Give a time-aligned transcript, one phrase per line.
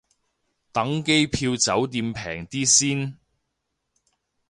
[0.71, 3.17] 等機票酒店平啲先